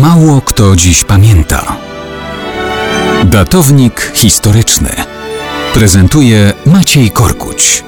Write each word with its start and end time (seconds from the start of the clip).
Mało 0.00 0.40
kto 0.40 0.76
dziś 0.76 1.04
pamięta. 1.04 1.76
Datownik 3.24 4.12
historyczny 4.14 4.88
prezentuje 5.74 6.52
Maciej 6.66 7.10
Korkuć. 7.10 7.84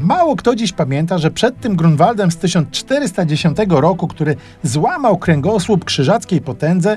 Mało 0.00 0.36
kto 0.36 0.54
dziś 0.54 0.72
pamięta, 0.72 1.18
że 1.18 1.30
przed 1.30 1.60
tym 1.60 1.76
Grunwaldem 1.76 2.30
z 2.30 2.36
1410 2.36 3.58
roku, 3.68 4.08
który 4.08 4.36
złamał 4.62 5.18
kręgosłup 5.18 5.84
krzyżackiej 5.84 6.40
potędze, 6.40 6.96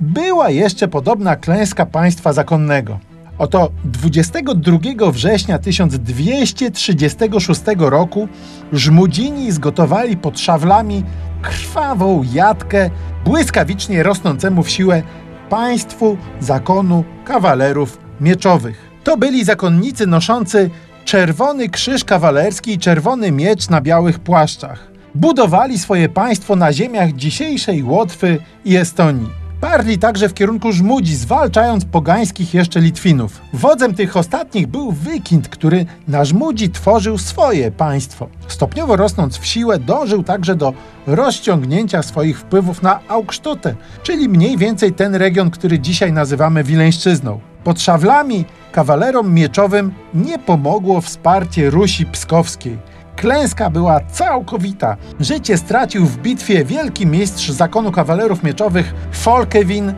była 0.00 0.50
jeszcze 0.50 0.88
podobna 0.88 1.36
klęska 1.36 1.86
państwa 1.86 2.32
zakonnego. 2.32 3.11
Oto 3.42 3.70
22 3.84 5.10
września 5.10 5.58
1236 5.58 7.60
roku 7.78 8.28
Żmudzini 8.72 9.52
zgotowali 9.52 10.16
pod 10.16 10.40
szawlami 10.40 11.04
krwawą 11.42 12.22
jatkę 12.32 12.90
błyskawicznie 13.24 14.02
rosnącemu 14.02 14.62
w 14.62 14.70
siłę 14.70 15.02
państwu 15.48 16.16
zakonu 16.40 17.04
kawalerów 17.24 17.98
mieczowych. 18.20 18.90
To 19.04 19.16
byli 19.16 19.44
zakonnicy 19.44 20.06
noszący 20.06 20.70
czerwony 21.04 21.68
krzyż 21.68 22.04
kawalerski 22.04 22.72
i 22.72 22.78
czerwony 22.78 23.32
miecz 23.32 23.68
na 23.68 23.80
białych 23.80 24.18
płaszczach. 24.18 24.92
Budowali 25.14 25.78
swoje 25.78 26.08
państwo 26.08 26.56
na 26.56 26.72
ziemiach 26.72 27.12
dzisiejszej 27.12 27.82
Łotwy 27.82 28.38
i 28.64 28.76
Estonii. 28.76 29.41
Parli 29.62 29.98
także 29.98 30.28
w 30.28 30.34
kierunku 30.34 30.72
Żmudzi, 30.72 31.16
zwalczając 31.16 31.84
pogańskich 31.84 32.54
jeszcze 32.54 32.80
Litwinów. 32.80 33.40
Wodzem 33.52 33.94
tych 33.94 34.16
ostatnich 34.16 34.66
był 34.66 34.92
Wykind, 34.92 35.48
który 35.48 35.86
na 36.08 36.24
Żmudzi 36.24 36.70
tworzył 36.70 37.18
swoje 37.18 37.70
państwo. 37.70 38.28
Stopniowo 38.48 38.96
rosnąc 38.96 39.38
w 39.38 39.46
siłę, 39.46 39.78
dążył 39.78 40.22
także 40.22 40.54
do 40.54 40.72
rozciągnięcia 41.06 42.02
swoich 42.02 42.38
wpływów 42.38 42.82
na 42.82 43.00
Augsztutę, 43.08 43.74
czyli 44.02 44.28
mniej 44.28 44.56
więcej 44.56 44.92
ten 44.92 45.14
region, 45.14 45.50
który 45.50 45.78
dzisiaj 45.78 46.12
nazywamy 46.12 46.64
Wileńszczyzną. 46.64 47.40
Pod 47.64 47.80
szawlami 47.80 48.44
kawalerom 48.72 49.34
mieczowym 49.34 49.94
nie 50.14 50.38
pomogło 50.38 51.00
wsparcie 51.00 51.70
Rusi 51.70 52.06
Pskowskiej. 52.06 52.91
Klęska 53.22 53.70
była 53.70 54.00
całkowita. 54.00 54.96
Życie 55.20 55.56
stracił 55.56 56.06
w 56.06 56.18
bitwie 56.18 56.64
wielki 56.64 57.06
mistrz 57.06 57.50
zakonu 57.50 57.92
kawalerów 57.92 58.42
mieczowych 58.42 58.94
Folkewin 59.12 59.92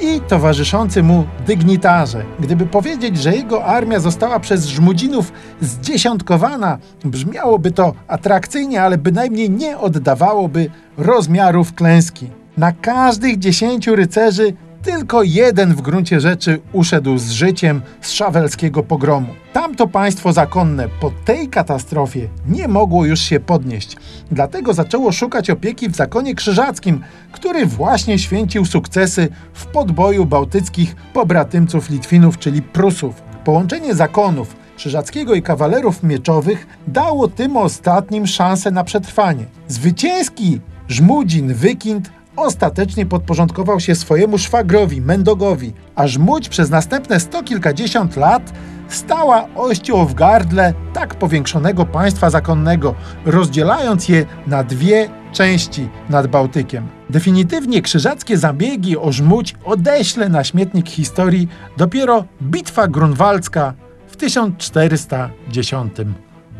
i 0.00 0.20
towarzyszący 0.28 1.02
mu 1.02 1.24
dygnitarze. 1.46 2.24
Gdyby 2.38 2.66
powiedzieć, 2.66 3.18
że 3.18 3.36
jego 3.36 3.64
armia 3.64 4.00
została 4.00 4.40
przez 4.40 4.66
Żmudzinów 4.66 5.32
zdziesiątkowana, 5.60 6.78
brzmiałoby 7.04 7.70
to 7.70 7.94
atrakcyjnie, 8.08 8.82
ale 8.82 8.98
bynajmniej 8.98 9.50
nie 9.50 9.78
oddawałoby 9.78 10.70
rozmiarów 10.96 11.74
klęski. 11.74 12.30
Na 12.56 12.72
każdych 12.72 13.38
dziesięciu 13.38 13.96
rycerzy 13.96 14.52
tylko 14.82 15.22
jeden 15.22 15.74
w 15.74 15.80
gruncie 15.80 16.20
rzeczy 16.20 16.60
uszedł 16.72 17.18
z 17.18 17.30
życiem 17.30 17.82
z 18.00 18.10
szawelskiego 18.10 18.82
pogromu. 18.82 19.34
Tamto 19.52 19.86
państwo 19.86 20.32
zakonne 20.32 20.88
po 21.00 21.12
tej 21.24 21.48
katastrofie 21.48 22.28
nie 22.46 22.68
mogło 22.68 23.04
już 23.04 23.20
się 23.20 23.40
podnieść. 23.40 23.96
Dlatego 24.30 24.74
zaczęło 24.74 25.12
szukać 25.12 25.50
opieki 25.50 25.88
w 25.88 25.96
zakonie 25.96 26.34
krzyżackim, 26.34 27.00
który 27.32 27.66
właśnie 27.66 28.18
święcił 28.18 28.64
sukcesy 28.64 29.28
w 29.52 29.66
podboju 29.66 30.26
bałtyckich 30.26 30.96
pobratymców 31.12 31.90
Litwinów, 31.90 32.38
czyli 32.38 32.62
Prusów. 32.62 33.22
Połączenie 33.44 33.94
zakonów 33.94 34.56
krzyżackiego 34.76 35.34
i 35.34 35.42
kawalerów 35.42 36.02
mieczowych 36.02 36.66
dało 36.88 37.28
tym 37.28 37.56
ostatnim 37.56 38.26
szansę 38.26 38.70
na 38.70 38.84
przetrwanie. 38.84 39.44
Zwycięski 39.68 40.60
Żmudzin 40.88 41.54
Wykind 41.54 42.10
ostatecznie 42.42 43.06
podporządkował 43.06 43.80
się 43.80 43.94
swojemu 43.94 44.38
szwagrowi, 44.38 45.00
Mendogowi, 45.00 45.72
aż 45.94 46.10
Żmudź 46.10 46.48
przez 46.48 46.70
następne 46.70 47.20
sto 47.20 47.42
kilkadziesiąt 47.42 48.16
lat 48.16 48.52
stała 48.88 49.48
ością 49.54 50.06
w 50.06 50.14
gardle 50.14 50.74
tak 50.92 51.14
powiększonego 51.14 51.86
państwa 51.86 52.30
zakonnego, 52.30 52.94
rozdzielając 53.24 54.08
je 54.08 54.26
na 54.46 54.64
dwie 54.64 55.08
części 55.32 55.88
nad 56.10 56.26
Bałtykiem. 56.26 56.88
Definitywnie 57.10 57.82
krzyżackie 57.82 58.38
zabiegi 58.38 58.96
o 58.98 59.12
Żmudź 59.12 59.54
odeślę 59.64 60.28
na 60.28 60.44
śmietnik 60.44 60.88
historii 60.88 61.48
dopiero 61.76 62.24
bitwa 62.42 62.88
grunwaldzka 62.88 63.74
w 64.06 64.16
1410 64.16 65.92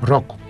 roku. 0.02 0.49